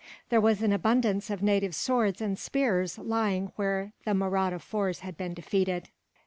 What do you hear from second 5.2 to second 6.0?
defeated.